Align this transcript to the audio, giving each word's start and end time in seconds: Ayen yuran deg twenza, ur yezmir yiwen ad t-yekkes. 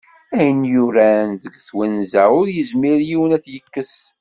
Ayen 0.37 0.61
yuran 0.73 1.29
deg 1.43 1.55
twenza, 1.67 2.23
ur 2.39 2.47
yezmir 2.55 2.99
yiwen 3.09 3.35
ad 3.37 3.41
t-yekkes. 3.43 3.93